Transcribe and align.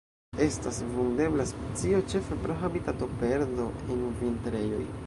Estas 0.45 0.79
vundebla 0.95 1.45
specio 1.51 2.01
ĉefe 2.15 2.39
pro 2.47 2.57
habitatoperdo 2.65 3.71
en 3.97 4.07
vintrejoj. 4.25 4.87